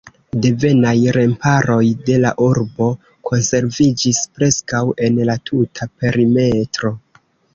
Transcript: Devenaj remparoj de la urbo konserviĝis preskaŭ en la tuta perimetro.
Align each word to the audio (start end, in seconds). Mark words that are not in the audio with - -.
Devenaj 0.43 0.93
remparoj 1.17 1.83
de 2.07 2.15
la 2.23 2.31
urbo 2.45 2.87
konserviĝis 3.31 4.23
preskaŭ 4.37 4.81
en 5.09 5.19
la 5.31 5.37
tuta 5.51 5.89
perimetro. 6.01 6.95